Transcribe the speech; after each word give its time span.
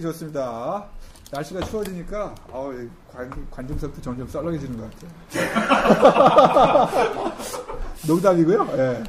그렇습니다. 0.00 0.84
날씨가 1.30 1.60
추워지니까 1.60 2.34
어, 2.48 2.72
관, 3.12 3.30
관중석도 3.50 4.02
점점 4.02 4.26
썰렁해지는 4.28 4.78
것 4.78 4.90
같아요. 4.90 6.88
농담이고요. 8.06 8.68
예. 8.76 9.04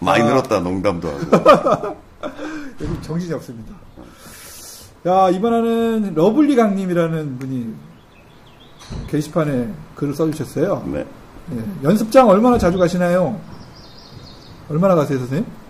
많이 0.00 0.22
아. 0.22 0.26
늘었다 0.26 0.60
농담도 0.60 1.08
하고. 1.08 1.96
여기 2.80 3.02
정신이 3.02 3.32
없습니다. 3.34 3.74
야, 5.06 5.30
이번에는 5.30 6.14
러블리 6.14 6.54
강님이라는 6.54 7.38
분이 7.38 7.74
게시판에 9.08 9.72
글을 9.96 10.14
써주셨어요. 10.14 10.84
네. 10.86 11.06
예, 11.52 11.64
연습장 11.82 12.28
얼마나 12.28 12.56
자주 12.56 12.78
가시나요? 12.78 13.40
얼마나 14.68 14.94
가세요, 14.94 15.18
선생님? 15.18 15.61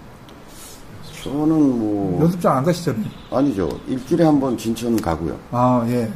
저는 1.22 1.78
뭐 1.78 2.20
연습장 2.22 2.56
안 2.58 2.64
가시잖아요. 2.64 3.04
아니죠. 3.30 3.68
일주일에 3.86 4.24
한 4.24 4.40
번 4.40 4.56
진천 4.58 4.96
가고요. 5.00 5.38
아, 5.52 5.84
예. 5.88 6.10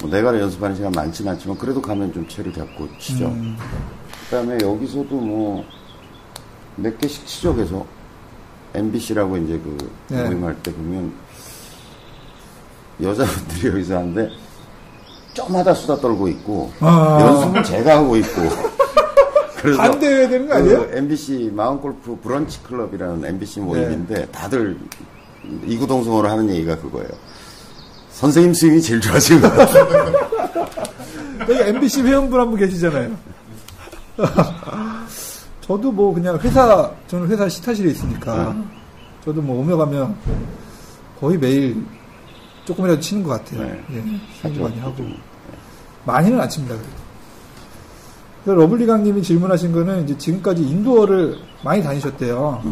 뭐 0.00 0.10
내가 0.10 0.38
연습하는 0.38 0.76
시간 0.76 0.92
많진 0.92 1.26
않지만 1.28 1.56
그래도 1.58 1.80
가면 1.82 2.12
좀 2.12 2.26
체를 2.28 2.52
잡고 2.52 2.88
치죠. 2.98 3.26
음, 3.26 3.56
그다음에 4.30 4.58
여기서도 4.62 5.14
뭐 5.16 5.64
몇 6.78 6.98
개씩 6.98 7.26
치죠 7.26 7.54
계속. 7.56 7.86
MBC라고 8.74 9.38
이제 9.38 9.58
그 9.58 9.90
네. 10.08 10.24
모임할 10.24 10.54
때 10.62 10.70
보면 10.74 11.10
여자분들이 13.02 13.68
여기서 13.72 13.96
하는데 13.96 14.28
좀하다 15.32 15.72
수다 15.72 15.96
떨고 15.96 16.28
있고 16.28 16.70
아. 16.80 17.18
연습은 17.22 17.64
제가 17.64 17.96
하고 17.98 18.16
있고 18.16 18.42
그래서 19.66 19.82
반대해야 19.82 20.28
되는 20.28 20.46
거 20.48 20.54
아니에요? 20.54 20.86
그 20.88 20.96
MBC 20.96 21.50
마운골프 21.54 22.20
브런치 22.22 22.62
클럽이라는 22.62 23.24
MBC 23.24 23.60
네. 23.60 23.66
모임인데 23.66 24.26
다들 24.26 24.76
이구동성으로 25.64 26.28
하는 26.28 26.48
얘기가 26.50 26.76
그거예요. 26.76 27.08
선생님 28.10 28.54
스윙이 28.54 28.80
제일 28.80 29.00
좋아지는 29.00 29.42
것 29.42 29.50
같아요. 29.56 30.12
여기 31.48 31.60
MBC 31.70 32.02
회원분 32.02 32.40
한 32.40 32.48
분 32.50 32.58
계시잖아요. 32.58 33.16
저도 35.60 35.90
뭐 35.90 36.14
그냥 36.14 36.38
회사, 36.38 36.90
저는 37.08 37.28
회사 37.28 37.48
시타실에 37.48 37.90
있으니까, 37.90 38.56
저도 39.24 39.42
뭐 39.42 39.60
오며 39.60 39.76
가면 39.76 40.16
거의 41.20 41.36
매일 41.38 41.84
조금이라도 42.64 43.00
치는 43.00 43.24
것 43.24 43.30
같아요. 43.30 43.62
네. 43.64 43.84
예, 44.44 44.48
많이 44.60 44.78
하고. 44.78 44.96
좀, 44.96 45.16
많이는 46.04 46.40
안 46.40 46.48
칩니다, 46.48 46.74
그래도. 46.76 47.05
그래서 48.46 48.60
러블리 48.60 48.86
강님이 48.86 49.22
질문하신 49.24 49.72
거는 49.72 50.04
이제 50.04 50.16
지금까지 50.16 50.62
indoor를 50.62 51.36
많이 51.64 51.82
다니셨대요. 51.82 52.62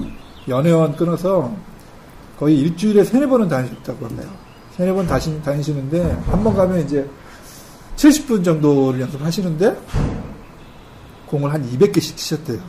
연회원 0.46 0.94
끊어서 0.94 1.52
거의 2.38 2.60
일주일에 2.60 3.02
세네 3.02 3.26
번은 3.26 3.48
다니셨다고 3.48 4.06
합니다. 4.06 4.28
세네 4.76 4.92
번 4.92 5.04
다시, 5.04 5.42
다니시는데 5.42 6.16
한 6.30 6.44
번 6.44 6.54
가면 6.54 6.78
이제 6.84 7.04
70분 7.96 8.44
정도를 8.44 9.00
연습하시는데 9.00 9.76
공을 11.26 11.52
한 11.52 11.68
200개씩 11.68 12.16
치셨대요. 12.16 12.60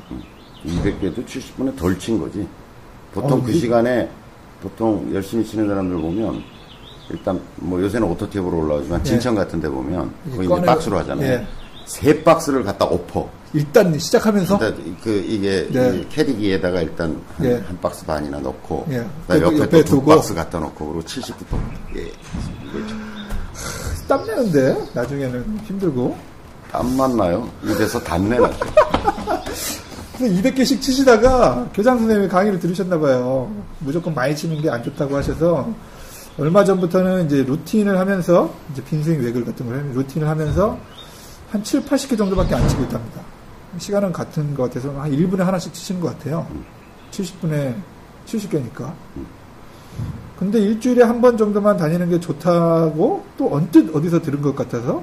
200개도 0.65 1.23
70분에 1.27 1.75
덜 1.77 1.99
친 1.99 2.19
거지. 2.19 2.47
보통 3.13 3.37
어, 3.39 3.43
그 3.43 3.51
이- 3.51 3.59
시간에 3.59 4.09
보통 4.63 5.07
열심히 5.13 5.45
치는 5.45 5.67
사람들 5.67 5.95
보면 6.01 6.41
일단 7.11 7.39
뭐 7.57 7.79
요새는 7.79 8.07
오토탭으로 8.15 8.63
올라오지만 8.63 8.99
예. 9.01 9.03
진천 9.03 9.35
같은 9.35 9.59
데 9.59 9.69
보면 9.69 10.11
이제 10.27 10.37
꺼내- 10.47 10.65
박스로 10.65 10.97
하잖아요. 10.97 11.27
예. 11.33 11.47
세 11.85 12.23
박스를 12.23 12.63
갖다 12.63 12.85
엎어. 12.85 13.29
일단 13.53 13.97
시작하면서 13.97 14.55
일단 14.61 14.97
그 15.03 15.09
이게 15.27 15.67
네. 15.71 15.99
이 15.99 16.09
캐디기에다가 16.09 16.81
일단 16.81 17.21
한, 17.37 17.45
예. 17.45 17.53
한 17.65 17.79
박스 17.81 18.05
반이나 18.05 18.39
넣고 18.39 18.85
예. 18.89 18.95
그다음에 18.97 19.09
그리고 19.27 19.45
옆에 19.53 19.59
옆에 19.77 19.83
또 19.83 19.83
두. 19.83 20.03
박스 20.03 20.33
갖다 20.33 20.59
놓고 20.59 20.85
그리고 20.93 21.01
70부터 21.07 21.57
예. 21.97 22.11
땀내는데 24.07 24.77
나중에는 24.93 25.59
힘들고 25.65 26.17
땀만 26.71 27.15
나요. 27.17 27.49
입에서 27.63 27.99
단내 28.03 28.37
나죠. 28.37 28.57
그래서 30.17 30.33
200개씩 30.41 30.81
치시다가 30.81 31.67
교장 31.73 31.97
선생님이 31.97 32.27
강의를 32.29 32.59
들으셨나 32.59 32.97
봐요. 32.99 33.51
무조건 33.79 34.13
많이 34.13 34.35
치는 34.35 34.61
게 34.61 34.69
안 34.69 34.83
좋다고 34.83 35.15
하셔서 35.17 35.67
얼마 36.37 36.63
전부터는 36.65 37.25
이제 37.27 37.43
루틴을 37.43 37.97
하면서 37.97 38.53
이제 38.71 38.83
빈스윙 38.83 39.21
외글 39.23 39.45
같은 39.45 39.65
걸 39.65 39.77
하면 39.77 39.93
루틴을 39.93 40.27
하면서 40.27 40.77
한 41.55 41.63
7, 41.63 41.83
80개 41.85 42.17
정도밖에 42.17 42.53
안 42.53 42.67
치고 42.67 42.83
있답니다. 42.83 43.21
시간은 43.77 44.11
같은 44.11 44.53
것 44.53 44.63
같아서 44.63 44.91
한 44.99 45.09
1분에 45.09 45.37
하나씩 45.37 45.73
치시는 45.73 46.01
것 46.01 46.09
같아요. 46.17 46.45
70분에 47.11 47.73
70개니까. 48.25 48.91
근데 50.37 50.59
일주일에 50.59 51.01
한 51.03 51.21
번 51.21 51.37
정도만 51.37 51.77
다니는 51.77 52.09
게 52.09 52.19
좋다고 52.19 53.25
또 53.37 53.55
언뜻 53.55 53.89
어디서 53.95 54.21
들은 54.21 54.41
것 54.41 54.53
같아서 54.53 55.01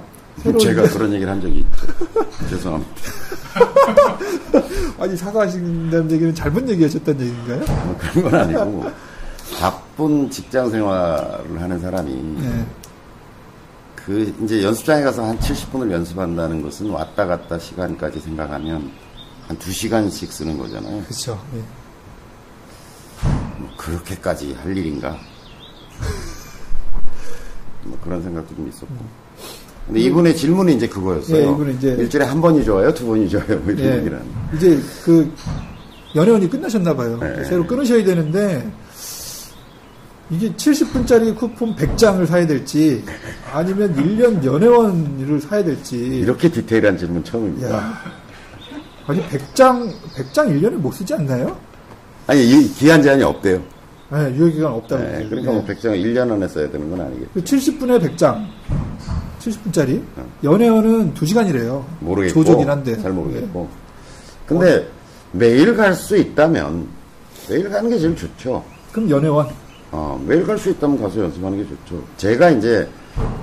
제가 0.60 0.82
그런 0.88 1.14
얘기를 1.14 1.32
한 1.32 1.40
적이 1.40 1.60
있죠. 1.60 1.86
죄송합니다. 2.50 2.92
아니 5.00 5.16
사과하신다는 5.16 6.10
얘기는 6.10 6.34
잘못 6.34 6.68
얘기하셨다는 6.68 7.20
얘기인가요? 7.22 7.58
뭐 7.86 7.96
그런 7.98 8.30
건 8.30 8.34
아니고 8.40 8.90
바쁜 9.58 10.28
직장 10.30 10.68
생활을 10.68 11.62
하는 11.62 11.80
사람이 11.80 12.12
네. 12.42 12.66
그 14.06 14.34
이제 14.42 14.62
연습장에 14.64 15.02
가서 15.02 15.24
한 15.24 15.38
70분을 15.38 15.90
연습한다는 15.92 16.62
것은 16.62 16.90
왔다 16.90 17.26
갔다 17.26 17.58
시간까지 17.58 18.18
생각하면 18.20 18.90
한 19.46 19.56
2시간씩 19.58 20.30
쓰는 20.30 20.58
거잖아요. 20.58 21.02
그렇죠. 21.04 21.40
예. 21.54 21.58
뭐 23.58 23.70
그렇게까지 23.76 24.54
할 24.54 24.76
일인가? 24.76 25.16
뭐 27.84 27.96
그런 28.02 28.22
생각도 28.22 28.54
좀 28.56 28.68
있었고. 28.68 28.94
근데 29.86 30.00
이분의 30.00 30.36
질문이 30.36 30.74
이제 30.74 30.88
그거였어요. 30.88 31.36
예, 31.36 31.42
이분은 31.50 31.74
이제- 31.76 31.88
일주일에 31.98 32.24
한 32.24 32.40
번이 32.40 32.64
좋아요? 32.64 32.92
두 32.94 33.06
번이 33.06 33.28
좋아요? 33.28 33.58
뭐 33.60 33.72
이런 33.72 33.78
예. 33.92 33.98
얘기를 33.98 34.18
하는. 34.18 34.32
이제 34.56 34.80
그 35.04 35.32
연회원이 36.14 36.48
끝나셨나 36.48 36.94
봐요. 36.94 37.18
네. 37.20 37.44
새로 37.44 37.66
끊으셔야 37.66 38.04
되는데 38.04 38.68
이게 40.30 40.50
70분짜리 40.52 41.36
쿠폰 41.36 41.74
100장을 41.76 42.26
사야 42.26 42.46
될지 42.46 43.04
아니면 43.52 43.94
1년 43.96 44.42
연회원을 44.44 45.40
사야 45.40 45.62
될지 45.62 45.96
이렇게 45.98 46.50
디테일한 46.50 46.96
질문 46.96 47.22
처음입니다. 47.22 47.70
야. 47.70 47.98
아니 49.06 49.20
100장 49.28 49.92
100장 50.14 50.48
1년에 50.48 50.74
못 50.76 50.92
쓰지 50.92 51.12
않나요? 51.14 51.56
아니, 52.28 52.48
이 52.48 52.72
기한 52.74 53.02
제한이 53.02 53.22
없대요. 53.24 53.60
네, 54.12 54.32
유효 54.36 54.46
기간 54.52 54.72
없다고. 54.72 55.02
네. 55.02 55.26
그러니까 55.28 55.52
뭐 55.52 55.64
100장을 55.66 55.92
1년 56.04 56.30
안에 56.30 56.46
써야 56.46 56.70
되는 56.70 56.88
건 56.88 57.00
아니겠죠. 57.00 57.30
70분에 57.34 58.00
100장. 58.16 58.46
70분짜리. 59.40 60.00
연회원은 60.44 61.14
2시간이래요. 61.14 61.84
모르겠고. 62.00 62.32
조조긴 62.44 62.70
한데. 62.70 62.96
잘 63.02 63.10
모르겠고. 63.12 63.68
근데 64.46 64.86
매일 65.32 65.74
갈 65.74 65.94
수 65.94 66.16
있다면 66.16 66.86
매일 67.48 67.68
가는 67.68 67.90
게 67.90 67.98
제일 67.98 68.14
좋죠. 68.14 68.62
예. 68.64 68.92
그럼 68.92 69.10
연회원. 69.10 69.48
어, 69.92 70.22
매일 70.26 70.44
갈 70.44 70.58
수 70.58 70.70
있다면 70.70 71.00
가서 71.00 71.20
연습하는 71.20 71.58
게 71.58 71.68
좋죠. 71.68 72.02
제가 72.16 72.50
이제 72.50 72.88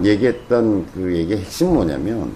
얘기했던 0.04 0.86
그 0.94 1.16
얘기의 1.16 1.40
핵심은 1.42 1.74
뭐냐면 1.74 2.34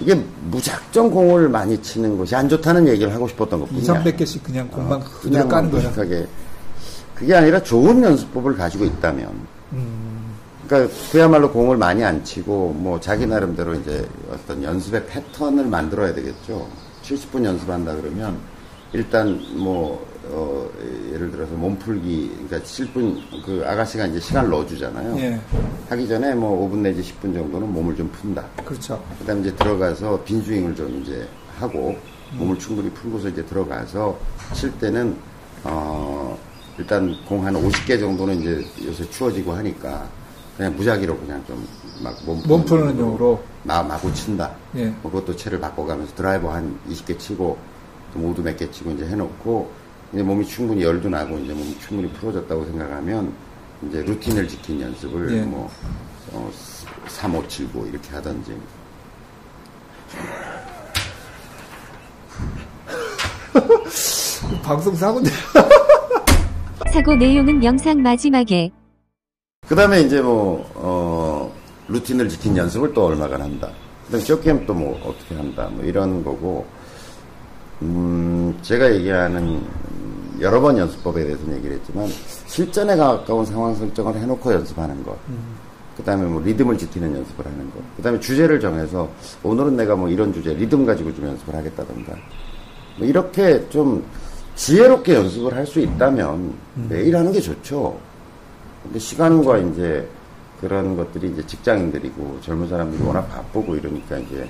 이게 0.00 0.14
무작정 0.50 1.10
공을 1.10 1.48
많이 1.48 1.80
치는 1.82 2.16
것이 2.16 2.34
안 2.34 2.48
좋다는 2.48 2.86
얘기를 2.88 3.12
하고 3.12 3.26
싶었던 3.28 3.60
것 3.60 3.68
2, 3.70 3.74
뿐이야. 3.74 4.02
300개씩 4.04 4.42
그냥 4.42 4.68
공만 4.68 5.00
어, 5.00 5.04
그대로 5.04 5.48
까는 5.48 5.70
거야. 5.70 5.92
그게 7.14 7.34
아니라 7.34 7.62
좋은 7.62 8.02
연습법을 8.02 8.56
가지고 8.56 8.84
있다면 8.84 9.30
음. 9.72 10.34
그러니까 10.66 10.92
그야말로 11.12 11.50
공을 11.52 11.76
많이 11.76 12.02
안 12.02 12.24
치고 12.24 12.72
뭐 12.76 12.98
자기 12.98 13.26
나름대로 13.26 13.74
이제 13.74 14.06
어떤 14.30 14.62
연습의 14.62 15.06
패턴을 15.06 15.66
만들어야 15.66 16.14
되겠죠. 16.14 16.66
70분 17.02 17.44
연습한다 17.44 17.94
그러면 17.96 18.36
일단 18.92 19.40
뭐 19.54 20.04
어, 20.30 20.68
예를 21.12 21.30
들어서 21.30 21.52
몸풀기 21.54 22.46
그러니까 22.48 22.58
7분 22.68 23.20
그 23.44 23.62
아가씨가 23.66 24.06
이제 24.06 24.20
시간을 24.20 24.50
넣어주잖아요. 24.50 25.16
예. 25.18 25.40
하기 25.90 26.08
전에 26.08 26.34
뭐 26.34 26.68
5분 26.68 26.78
내지 26.78 27.02
10분 27.02 27.34
정도는 27.34 27.72
몸을 27.72 27.94
좀 27.96 28.08
푼다. 28.10 28.44
그렇죠. 28.64 29.02
그 29.18 29.24
다음에 29.24 29.40
이제 29.42 29.54
들어가서 29.56 30.22
빈스윙을 30.24 30.74
좀 30.74 31.02
이제 31.02 31.28
하고 31.58 31.96
몸을 32.32 32.58
충분히 32.58 32.90
풀고서 32.90 33.28
이제 33.28 33.44
들어가서 33.44 34.18
칠 34.54 34.72
때는 34.78 35.16
어 35.64 36.36
일단 36.78 37.14
공 37.28 37.44
한 37.46 37.54
50개 37.54 37.98
정도는 38.00 38.40
이제 38.40 38.64
요새 38.86 39.08
추워지고 39.10 39.52
하니까 39.52 40.06
그냥 40.56 40.74
무작위로 40.76 41.16
그냥 41.18 41.42
좀 41.46 41.66
막몸 42.02 42.42
몸 42.46 42.64
푸는 42.64 42.98
용으로. 42.98 43.40
마, 43.62 43.82
마구 43.82 44.12
친다. 44.14 44.50
예. 44.76 44.86
뭐 45.02 45.12
그것도 45.12 45.36
채를 45.36 45.60
바꿔가면서 45.60 46.14
드라이버 46.14 46.52
한 46.52 46.78
20개 46.90 47.18
치고 47.18 47.56
또 48.12 48.18
모두 48.18 48.42
몇개 48.42 48.70
치고 48.70 48.90
이제 48.92 49.06
해놓고 49.06 49.83
이제 50.12 50.22
몸이 50.22 50.46
충분히 50.46 50.82
열도 50.82 51.08
나고 51.08 51.38
이제 51.38 51.52
몸이 51.52 51.78
충분히 51.80 52.10
풀어졌다고 52.12 52.64
생각하면 52.66 53.32
이제 53.88 54.02
루틴을 54.02 54.46
지킨 54.48 54.80
연습을 54.80 55.32
예. 55.36 55.42
뭐 55.42 55.70
어, 56.32 56.50
3, 57.08 57.34
5, 57.34 57.48
7, 57.48 57.72
9 57.72 57.86
이렇게 57.88 58.10
하든지 58.10 58.56
방송 64.62 64.94
사고인데. 64.94 65.30
사고 66.92 67.14
내용은 67.16 67.62
영상 67.64 68.00
마지막에 68.02 68.70
그 69.66 69.74
다음에 69.74 70.02
이제 70.02 70.20
뭐, 70.20 70.70
어, 70.74 71.52
루틴을 71.88 72.28
지킨 72.28 72.56
연습을 72.56 72.92
또 72.92 73.06
얼마간 73.06 73.40
한다. 73.40 73.70
그 74.06 74.12
다음에 74.12 74.24
쇼캠 74.24 74.66
또뭐 74.66 75.00
어떻게 75.04 75.34
한다. 75.34 75.68
뭐 75.72 75.84
이런 75.84 76.22
거고, 76.22 76.66
음, 77.80 78.56
제가 78.60 78.94
얘기하는 78.94 79.64
여러 80.44 80.60
번 80.60 80.76
연습법에 80.76 81.24
대해서는 81.24 81.56
얘기를 81.56 81.76
했지만, 81.76 82.06
실전에 82.46 82.94
가까운 82.96 83.44
상황 83.46 83.74
설정을 83.74 84.14
해놓고 84.14 84.52
연습하는 84.52 85.02
것. 85.02 85.16
그 85.96 86.02
다음에 86.02 86.24
뭐 86.26 86.42
리듬을 86.42 86.76
지키는 86.76 87.16
연습을 87.16 87.46
하는 87.46 87.70
것. 87.70 87.80
그 87.96 88.02
다음에 88.02 88.20
주제를 88.20 88.60
정해서, 88.60 89.08
오늘은 89.42 89.74
내가 89.76 89.96
뭐 89.96 90.08
이런 90.08 90.32
주제, 90.34 90.52
리듬 90.52 90.84
가지고 90.84 91.14
좀 91.14 91.26
연습을 91.28 91.54
하겠다던가. 91.54 92.12
뭐 92.98 93.06
이렇게 93.06 93.66
좀 93.70 94.04
지혜롭게 94.54 95.14
연습을 95.14 95.54
할 95.54 95.66
수 95.66 95.80
있다면 95.80 96.54
매일 96.88 97.16
하는 97.16 97.32
게 97.32 97.40
좋죠. 97.40 97.98
근데 98.82 98.98
시간과 98.98 99.58
이제 99.58 100.06
그런 100.60 100.94
것들이 100.96 101.30
이제 101.30 101.44
직장인들이고 101.46 102.38
젊은 102.42 102.68
사람들이 102.68 103.02
워낙 103.02 103.22
바쁘고 103.30 103.76
이러니까 103.76 104.18
이제 104.18 104.46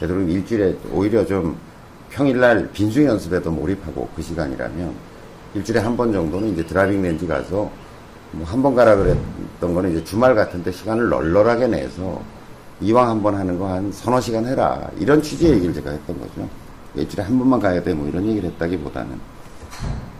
되도록 0.00 0.28
일주일에 0.28 0.74
오히려 0.92 1.24
좀 1.26 1.56
평일날 2.10 2.70
빈스윙 2.72 3.04
연습에도 3.04 3.50
몰입하고 3.50 4.08
그 4.16 4.22
시간이라면 4.22 5.09
일주일에 5.54 5.80
한 5.80 5.96
번 5.96 6.12
정도는 6.12 6.48
이제 6.52 6.64
driving 6.64 7.02
range 7.02 7.26
가서 7.26 7.70
뭐 8.32 8.44
한 8.46 8.62
번 8.62 8.74
가라 8.74 8.94
그랬던 8.96 9.74
거는 9.74 9.90
이제 9.92 10.04
주말 10.04 10.34
같은 10.34 10.62
데 10.62 10.70
시간을 10.72 11.08
널널하게 11.08 11.66
내서 11.66 12.20
이왕 12.80 13.08
한 13.08 13.22
번 13.22 13.34
하는 13.34 13.58
거 13.58 13.66
한 13.66 13.90
서너 13.92 14.20
시간 14.20 14.46
해라 14.46 14.88
이런 14.98 15.20
취지의 15.20 15.52
얘기를 15.54 15.74
제가 15.74 15.90
했던 15.90 16.18
거죠. 16.20 16.48
일주일에 16.94 17.24
한 17.26 17.38
번만 17.38 17.58
가야 17.60 17.82
돼 17.82 17.92
뭐 17.94 18.06
이런 18.08 18.24
얘기를 18.26 18.48
했다기보다는 18.50 19.18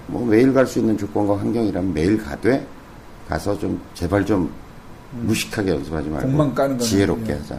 뭐 0.09 0.27
매일 0.27 0.53
갈 0.53 0.67
수 0.67 0.81
있는 0.81 0.99
조건과 0.99 1.39
환경이라면 1.39 1.95
매일 1.95 2.19
가되 2.19 2.67
가서 3.29 3.57
좀 3.59 3.81
제발 3.95 4.27
좀 4.27 4.51
무식하게 5.13 5.71
연습하지 5.71 6.09
말고 6.09 6.29
지혜롭게 6.85 7.33
예. 7.33 7.37
하자. 7.37 7.59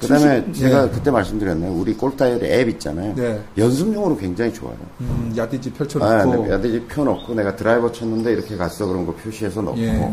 그다음에 0.00 0.44
수시- 0.48 0.60
제가 0.60 0.84
예. 0.84 0.90
그때 0.90 1.10
말씀드렸나요? 1.10 1.72
우리 1.72 1.94
골다이어리 1.94 2.46
앱 2.46 2.68
있잖아요. 2.70 3.14
네. 3.14 3.42
연습용으로 3.56 4.16
굉장히 4.16 4.52
좋아요. 4.52 4.76
음, 5.00 5.32
야디지 5.36 5.70
아, 5.74 5.78
펼쳐놓고. 5.78 6.44
네. 6.46 6.50
야들이 6.52 6.80
펴놓고 6.86 7.34
내가 7.34 7.54
드라이버 7.56 7.90
쳤는데 7.90 8.32
이렇게 8.32 8.56
갔어 8.56 8.86
그런 8.86 9.06
거 9.06 9.14
표시해서 9.14 9.62
넣고 9.62 9.78
예. 9.78 10.12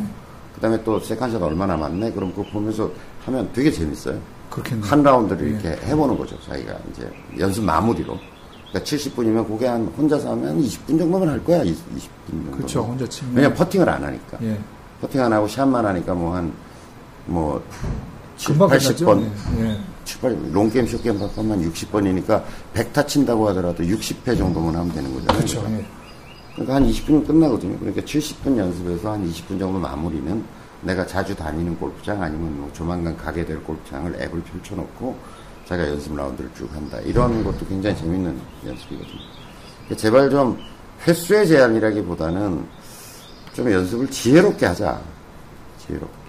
그다음에 0.56 0.82
또 0.84 1.00
second 1.00 1.25
shot 1.25 1.42
얼마 1.42 1.66
남았네 1.66 2.12
그럼 2.12 2.32
그거 2.34 2.44
보면서 2.52 2.90
하면 3.26 3.50
되게 3.54 3.72
재밌어요. 3.72 4.20
그렇겠네. 4.50 4.82
한 4.86 5.02
라운드를 5.02 5.48
이렇게 5.48 5.70
해보는 5.88 6.18
거죠. 6.18 6.38
자기가 6.42 6.76
이제 6.92 7.10
연습 7.40 7.64
마무리로. 7.64 8.18
그러니까 8.70 8.90
70분이면 8.90 9.48
그게 9.48 9.66
한 9.68 9.86
혼자서 9.98 10.32
하면 10.32 10.50
한 10.50 10.62
20분 10.62 10.98
정도면 11.00 11.28
할 11.30 11.44
거야. 11.44 11.64
20, 11.64 11.84
20 11.98 12.26
분 12.28 12.42
정도. 12.44 12.58
그렇죠. 12.58 12.82
혼자 12.84 13.08
치면. 13.08 13.36
왜냐면 13.36 13.58
퍼팅을 13.58 13.90
안 13.90 14.04
하니까. 14.04 14.38
예. 14.44 14.58
퍼팅 15.02 15.22
안 15.24 15.34
하고 15.34 15.48
샷만 15.48 15.86
하니까 15.86 16.14
뭐 16.14 16.36
한, 16.36 16.52
뭐, 17.26 17.62
7, 18.42 18.58
금방 18.58 18.70
80번. 18.70 19.06
끝나죠. 19.06 19.32
예. 19.60 19.70
예. 19.70 19.78
7, 20.04 20.22
8, 20.22 20.52
long 20.52 20.68
game, 20.68 20.88
short 20.88 21.07
game 21.07 21.22
합하면 21.22 21.72
60번이니까 21.72 22.44
100타 22.74 23.08
친다고 23.08 23.48
하더라도 23.50 23.84
60회 23.84 24.36
정도만 24.36 24.76
하면 24.76 24.92
되는 24.94 25.14
거잖아요. 25.14 25.38
그렇죠. 25.38 25.64
예. 25.70 25.86
그러니까 26.54 26.76
한 26.76 26.88
20분이면 26.90 27.28
끝나거든요. 27.28 27.78
그러니까 27.78 28.02
70분 28.02 28.58
연습해서 28.58 29.12
한 29.12 29.30
20분 29.30 29.60
정도 29.60 29.80
마무리는 29.80 30.44
내가 30.82 31.06
자주 31.06 31.36
다니는 31.36 31.78
골프장 31.78 32.22
아니면 32.22 32.60
뭐 32.60 32.70
조만간 32.74 33.16
가게 33.16 33.46
될 33.46 33.64
골프장을 33.64 34.12
앱을 34.20 34.42
펼쳐놓고 34.42 35.16
자기가 35.68 35.90
연습 35.90 36.16
라운드를 36.16 36.50
쭉 36.58 36.68
한다. 36.74 37.00
이런 37.02 37.44
것도 37.44 37.66
굉장히 37.68 37.96
재밌는 37.96 38.36
연습이거든요. 38.66 39.20
그러니까 39.86 39.96
제발 39.96 40.30
좀 40.32 40.58
횟수의 41.08 41.48
제한이라기보다는 41.48 42.66
좀 43.54 43.72
연습을 43.72 44.10
지혜롭게 44.10 44.66
하자. 44.66 45.00
지혜롭게. 45.86 46.22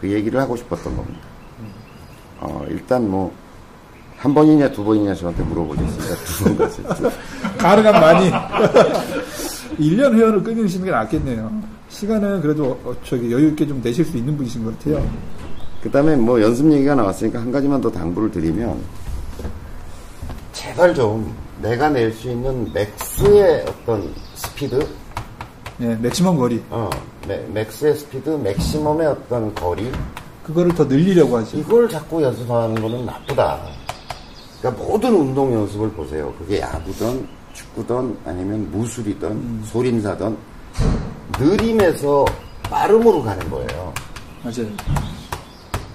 그 0.00 0.10
얘기를 0.10 0.40
하고 0.40 0.56
싶었던 0.56 0.96
겁니다. 0.96 1.29
어, 2.40 2.64
일단 2.68 3.08
뭐, 3.10 3.32
한 4.16 4.34
번이냐 4.34 4.70
두 4.72 4.84
번이냐 4.84 5.14
저한테 5.14 5.42
물어보셨으니까 5.44 6.14
두번 6.24 6.58
갔을 6.58 6.84
가능한 7.58 8.00
많이. 8.00 8.30
1년 9.78 10.14
회원을 10.14 10.42
끊으시는 10.42 10.84
게 10.86 10.90
낫겠네요. 10.90 11.50
시간은 11.88 12.40
그래도 12.42 12.78
어, 12.84 12.94
저기 13.04 13.32
여유있게 13.32 13.66
좀 13.66 13.80
내실 13.82 14.04
수 14.04 14.16
있는 14.16 14.36
분이신 14.36 14.64
것 14.64 14.78
같아요. 14.78 15.06
그 15.82 15.90
다음에 15.90 16.16
뭐 16.16 16.40
연습 16.42 16.70
얘기가 16.70 16.94
나왔으니까 16.94 17.40
한 17.40 17.50
가지만 17.50 17.80
더 17.80 17.90
당부를 17.90 18.30
드리면, 18.30 18.78
제발 20.52 20.94
좀 20.94 21.34
내가 21.62 21.88
낼 21.88 22.12
수 22.12 22.28
있는 22.30 22.70
max의 22.72 23.64
어떤 23.66 24.12
스피드, 24.34 24.86
예, 25.80 25.94
maximum 25.96 26.36
거리. 26.36 26.62
어, 26.68 26.90
max- 27.26 27.50
max의 27.52 27.94
스피드, 27.96 28.28
maximum의 28.28 29.06
어떤 29.06 29.54
거리, 29.54 29.90
그거를 30.44 30.74
더 30.74 30.84
늘리려고 30.84 31.36
하죠. 31.38 31.58
이걸 31.58 31.88
자꾸 31.88 32.22
연습하는 32.22 32.74
거는 32.80 33.06
나쁘다. 33.06 33.60
그러니까 34.60 34.82
모든 34.84 35.14
운동 35.14 35.52
연습을 35.52 35.90
보세요. 35.92 36.32
그게 36.38 36.60
야구든 36.60 37.26
축구든 37.52 38.16
아니면 38.24 38.70
무술이든 38.70 39.62
소림사든 39.64 40.36
느림에서 41.38 42.24
빠름으로 42.64 43.22
가는 43.22 43.50
거예요. 43.50 43.92
맞아요. 44.42 44.66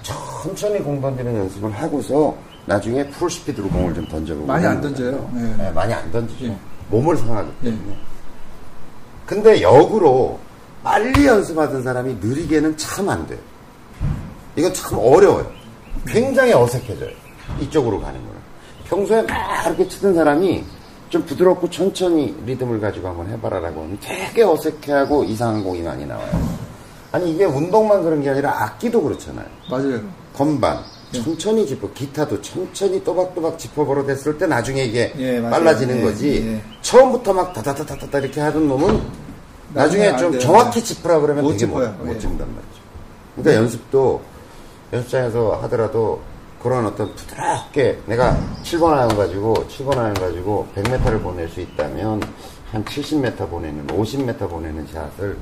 천천히 0.02 0.78
공 0.80 1.00
던지는 1.00 1.36
연습을 1.36 1.70
하고서 1.72 2.34
나중에 2.66 3.08
풀 3.10 3.30
스피드로 3.30 3.68
공을 3.68 3.94
좀 3.94 4.06
던져보고 4.08 4.46
많이 4.46 4.66
안 4.66 4.80
던져요. 4.80 5.12
거잖아요. 5.28 5.54
예. 5.58 5.62
네, 5.62 5.70
많이 5.72 5.92
안 5.94 6.10
던지죠. 6.10 6.46
예. 6.46 6.56
몸을 6.90 7.16
상하기 7.16 7.50
예. 7.64 7.70
때문에. 7.70 7.96
근데 9.26 9.62
역으로 9.62 10.38
빨리 10.82 11.26
연습하던 11.26 11.82
사람이 11.82 12.16
느리게는 12.20 12.76
참 12.76 13.08
안 13.08 13.26
돼요. 13.26 13.38
이건 14.56 14.72
참 14.72 14.98
어려워요. 14.98 15.50
굉장히 16.06 16.52
어색해져요. 16.52 17.10
이쪽으로 17.60 18.00
가는 18.00 18.18
거는. 18.18 18.36
평소에 18.88 19.22
막 19.22 19.66
이렇게 19.66 19.88
치던 19.88 20.14
사람이 20.14 20.64
좀 21.10 21.24
부드럽고 21.24 21.70
천천히 21.70 22.36
리듬을 22.46 22.80
가지고 22.80 23.08
한번 23.08 23.28
해봐라라고 23.28 23.82
하면 23.82 23.98
되게 24.00 24.42
어색해하고 24.42 25.24
이상한 25.24 25.62
공이 25.62 25.82
많이 25.82 26.04
나와요. 26.06 26.30
아니 27.12 27.32
이게 27.32 27.44
운동만 27.44 28.02
그런 28.02 28.22
게 28.22 28.30
아니라 28.30 28.64
악기도 28.64 29.02
그렇잖아요. 29.02 29.46
맞아요. 29.70 30.00
건반 30.34 30.78
예. 31.14 31.22
천천히 31.22 31.66
짚어 31.66 31.88
기타도 31.92 32.42
천천히 32.42 33.02
또박또박 33.04 33.58
짚어버려 33.58 34.04
됐을 34.06 34.36
때 34.36 34.46
나중에 34.46 34.84
이게 34.84 35.12
예, 35.16 35.38
맞아요. 35.40 35.50
빨라지는 35.52 35.98
예, 35.98 36.02
거지 36.02 36.46
예. 36.46 36.62
처음부터 36.82 37.32
막 37.32 37.52
다다다다다 37.52 38.18
이렇게 38.18 38.40
하던 38.40 38.68
놈은 38.68 39.00
나중에 39.72 40.16
좀. 40.16 40.38
정확히 40.38 40.82
짚으라 40.82 41.20
그러면 41.20 41.44
못 41.44 41.52
되게 41.52 41.66
못, 41.66 41.78
짚어요. 41.80 41.94
못 42.00 42.14
예. 42.14 42.18
짚는단 42.18 42.48
말이죠 42.48 42.80
그러니까 43.36 43.62
연습도 43.62 44.20
연습장에서 44.92 45.60
하더라도 45.62 46.20
그런 46.62 46.86
어떤 46.86 47.14
부드럽게 47.14 48.00
내가 48.06 48.36
7번 48.62 48.92
아이언 48.92 49.16
가지고 49.16 49.54
7번 49.68 49.98
아이언 49.98 50.14
가지고 50.14 50.66
100m를 50.74 51.22
보낼 51.22 51.48
수 51.48 51.60
있다면 51.60 52.22
한 52.72 52.84
70m 52.84 53.48
보내는 53.48 53.86
50m 53.86 54.48
보내는 54.48 54.86
샷을 54.86 55.36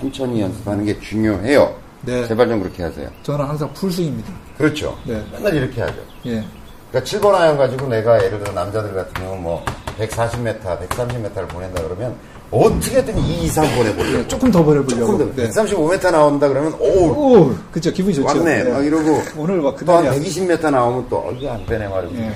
천천히 0.00 0.42
연습하는 0.42 0.84
게 0.84 0.98
중요해요 1.00 1.74
네. 2.02 2.26
제발 2.28 2.48
좀 2.48 2.60
그렇게 2.60 2.82
하세요 2.82 3.08
저는 3.22 3.44
항상 3.44 3.72
풀스윙입니다. 3.72 4.32
그렇죠. 4.58 4.96
네. 5.04 5.24
맨날 5.32 5.54
이렇게 5.54 5.80
하죠. 5.80 6.00
예. 6.26 6.44
그러니까 6.90 7.18
7번 7.18 7.34
아이언 7.34 7.58
가지고 7.58 7.88
내가 7.88 8.22
예를 8.24 8.38
들어 8.38 8.52
남자들 8.52 8.94
같은 8.94 9.12
경우는 9.14 9.42
뭐 9.42 9.64
140m, 9.98 10.88
130m를 10.88 11.48
보낸다 11.48 11.82
그러면 11.82 12.14
어떻게든 12.50 13.18
이 13.18 13.44
이상 13.44 13.64
보내보려고. 13.74 14.18
예, 14.18 14.28
조금 14.28 14.50
더 14.50 14.62
보내보려고. 14.62 15.12
조금 15.18 15.34
더. 15.34 15.42
네. 15.42 15.48
135m 15.50 16.10
나온다 16.12 16.48
그러면 16.48 16.72
오 16.78 17.08
오, 17.08 17.54
그쵸. 17.72 17.90
기분이 17.92 18.14
좋죠. 18.14 18.28
왔네 18.38 18.60
예. 18.60 18.64
막 18.64 18.84
이러고 18.84 19.22
오늘 19.36 19.60
막또한 19.60 20.04
그날이야. 20.04 20.20
120m 20.22 20.70
나오면 20.70 21.06
또 21.08 21.16
어, 21.16 21.32
이게 21.36 21.48
안 21.48 21.64
되네 21.66 21.88
말이고 21.88 22.14
예. 22.16 22.32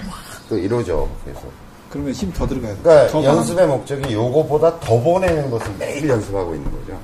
또 0.48 0.58
이러죠. 0.58 1.08
그래서 1.24 1.40
그러면 1.90 2.12
힘 2.12 2.32
더 2.32 2.46
들어가요. 2.46 2.76
그러니까 2.82 3.12
더 3.12 3.22
연습의 3.24 3.66
목적이 3.66 4.14
요거보다 4.14 4.80
더 4.80 4.98
보내는 5.00 5.50
것을 5.50 5.66
매일 5.78 6.08
연습하고 6.08 6.54
있는 6.54 6.70
거죠. 6.72 6.98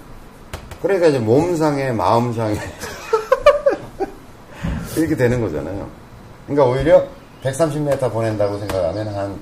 그러니까 0.82 1.06
이제 1.08 1.18
몸상에 1.18 1.90
마음상에 1.92 2.56
이렇게 4.96 5.16
되는 5.16 5.40
거잖아요. 5.40 5.86
그러니까 6.46 6.64
오히려 6.66 7.04
130m 7.42 8.10
보낸다고 8.12 8.58
생각하면 8.58 9.08
한 9.14 9.38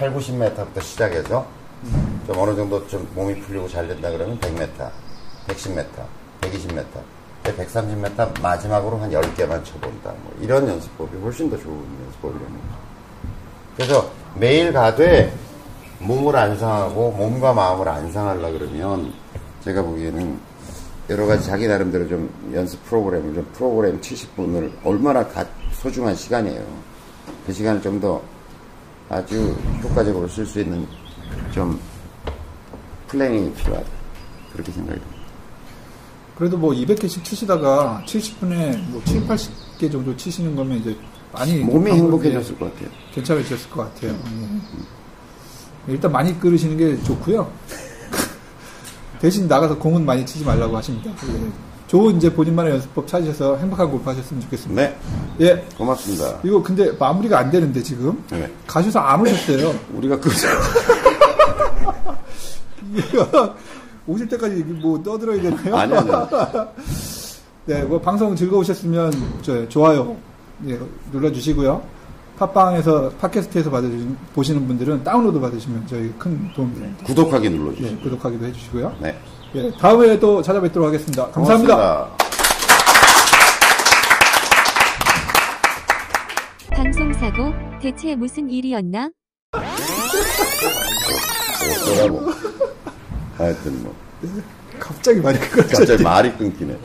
8, 0.00 0.14
90m부터 0.14 0.80
시작해서 0.82 1.46
좀 2.26 2.38
어느 2.38 2.56
정도 2.56 2.86
좀 2.88 3.06
몸이 3.14 3.38
풀리고 3.40 3.68
잘 3.68 3.86
된다 3.86 4.10
그러면 4.10 4.38
100m, 4.40 4.90
110m, 5.48 5.84
120m, 6.40 6.84
130m 7.44 8.40
마지막으로 8.40 8.96
한 8.96 9.10
10개만 9.10 9.62
쳐본다. 9.62 10.10
뭐 10.22 10.34
이런 10.40 10.66
연습법이 10.66 11.18
훨씬 11.18 11.50
더 11.50 11.58
좋은 11.58 11.76
연습법이라는 12.06 12.50
거죠. 12.50 12.78
그래서 13.76 14.10
매일 14.36 14.72
가되 14.72 15.30
몸을 15.98 16.34
안 16.34 16.58
상하고 16.58 17.12
몸과 17.12 17.52
마음을 17.52 17.86
안 17.86 18.10
상하려 18.10 18.52
그러면 18.52 19.12
제가 19.62 19.82
보기에는 19.82 20.40
여러 21.10 21.26
가지 21.26 21.44
자기 21.46 21.68
나름대로 21.68 22.08
좀 22.08 22.30
연습 22.54 22.82
프로그램을 22.86 23.34
좀 23.34 23.46
프로그램 23.52 24.00
70분을 24.00 24.72
얼마나 24.82 25.26
가- 25.28 25.44
소중한 25.72 26.14
시간이에요. 26.16 26.64
그 27.46 27.52
시간을 27.52 27.82
좀더 27.82 28.22
아주 29.10 29.56
효과적으로 29.82 30.28
쓸 30.28 30.46
수 30.46 30.60
있는 30.60 30.86
좀 31.52 31.78
플래닝이 33.08 33.52
필요하다. 33.54 33.86
그렇게 34.52 34.70
생각이 34.70 35.00
듭니다. 35.00 35.20
그래도 36.38 36.56
뭐 36.56 36.70
200개씩 36.72 37.24
치시다가 37.24 38.02
70분에 38.06 38.78
뭐 38.88 39.02
7, 39.04 39.26
80개 39.26 39.90
정도 39.90 40.16
치시는 40.16 40.54
거면 40.54 40.78
이제 40.78 40.96
많이 41.32 41.58
몸이 41.58 41.90
행복해졌을 41.90 42.56
것 42.56 42.72
같아요. 42.72 42.88
괜찮으셨을 43.12 43.68
것 43.70 43.82
같아요. 43.94 44.12
예. 44.12 45.92
일단 45.92 46.12
많이 46.12 46.38
끌으시는 46.38 46.76
게 46.76 47.02
좋고요. 47.02 47.52
대신 49.20 49.48
나가서 49.48 49.76
공은 49.76 50.06
많이 50.06 50.24
치지 50.24 50.44
말라고 50.44 50.76
하십니다. 50.76 51.10
예. 51.10 51.69
좋은 51.90 52.18
이제 52.18 52.32
본인만의 52.32 52.74
연습법 52.74 53.08
찾으셔서 53.08 53.56
행복한 53.56 53.90
골프 53.90 54.08
하셨으면 54.08 54.40
좋겠습니다. 54.42 54.80
네, 54.80 54.96
예. 55.40 55.56
고맙습니다. 55.76 56.38
이거 56.44 56.62
근데 56.62 56.92
마무리가 56.92 57.40
안 57.40 57.50
되는데 57.50 57.82
지금 57.82 58.22
네. 58.30 58.48
가셔서 58.64 59.00
안 59.00 59.20
오셨어요. 59.20 59.74
우리가 59.94 60.20
그 60.20 60.30
이거 62.94 63.56
오실 64.06 64.28
때까지 64.28 64.62
뭐 64.80 65.02
떠들어야 65.02 65.42
되나요? 65.42 65.76
아니 65.76 65.92
아니. 65.92 66.08
네, 67.66 67.82
뭐 67.82 68.00
방송 68.00 68.36
즐거우셨으면 68.36 69.12
저 69.42 69.68
좋아요 69.68 70.16
예, 70.68 70.78
눌러주시고요. 71.10 71.82
팟빵에서 72.38 73.10
팟캐스트에서 73.20 73.68
받으신 73.68 74.16
보시는 74.32 74.64
분들은 74.68 75.02
다운로드 75.02 75.40
받으시면 75.40 75.88
저희 75.88 76.12
큰 76.16 76.52
도움 76.54 76.72
됩니다. 76.72 77.04
구독하기 77.04 77.46
예, 77.46 77.50
눌러주시죠. 77.50 77.98
구독하기도 77.98 78.46
해주시고요. 78.46 78.96
네. 79.00 79.18
예, 79.54 79.70
다음에 79.72 80.18
또 80.18 80.40
찾아뵙도록 80.42 80.86
하겠습니다. 80.88 81.26
감사합니다. 81.30 81.74
고맙습니다. 81.74 82.20
방송사고 86.70 87.52
대체 87.82 88.14
무슨 88.14 88.48
일이었나? 88.48 89.10
어쩌라고. 91.82 92.30
하여튼 93.36 93.82
뭐 93.82 93.94
갑자기 94.78 95.20
말이 95.20 95.38
끊어졌 95.38 95.78
갑자기 95.78 96.02
말이 96.04 96.32
끊기네. 96.36 96.78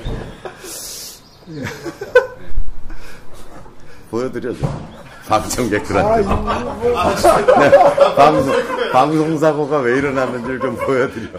보여드려죠. 4.10 4.96
방청객들한테. 5.28 6.28
네, 7.60 7.72
방송, 8.16 8.54
방송사고가 8.92 9.80
왜 9.80 9.98
일어나는지를 9.98 10.60
좀 10.60 10.76
보여드려. 10.78 11.30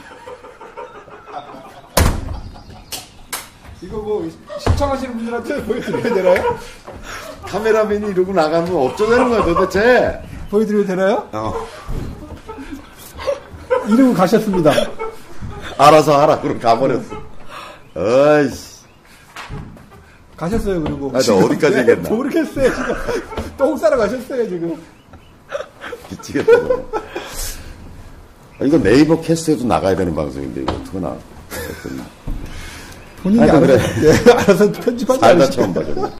이거 3.86 3.98
뭐 3.98 4.28
시청하시는 4.58 5.16
분들한테 5.16 5.62
보여드려야 5.64 6.02
되나요? 6.14 6.58
카메라맨이 7.42 8.10
이러고 8.10 8.32
나가면 8.32 8.74
어쩌자는 8.74 9.28
거야 9.28 9.44
도대체? 9.44 10.20
보여드려도 10.50 10.86
되나요? 10.86 11.28
어, 11.32 11.54
이러고 13.88 14.14
가셨습니다. 14.14 14.72
알아서 15.78 16.20
하라. 16.20 16.40
그럼 16.40 16.58
가버렸어. 16.58 17.04
어이씨. 17.94 18.76
가셨어요, 20.36 20.82
그리고. 20.82 21.12
아, 21.14 21.20
나 21.20 21.34
어디까지 21.34 21.74
네, 21.76 21.80
얘기했나? 21.80 22.08
모르겠어요, 22.10 22.70
지금. 22.70 22.94
똥 23.56 23.76
싸러 23.76 23.96
가셨어요, 23.96 24.48
지금. 24.48 24.82
미치겠다. 26.10 26.52
너. 26.58 26.84
아, 28.58 28.64
이거 28.64 28.78
네이버 28.78 29.20
캐스트에도 29.20 29.64
나가야 29.64 29.94
되는 29.96 30.14
방송인데 30.14 30.62
이거 30.62 30.72
어떡하나. 30.72 31.16
본인이 33.22 33.42
알아서, 33.42 33.60
그래. 33.60 33.78
예, 34.02 34.30
알아서 34.32 34.72
편집하지 34.72 35.20
살다 35.20 35.26
않으시죠. 35.28 35.52
처음 35.52 35.74
봐줬네. 35.74 36.10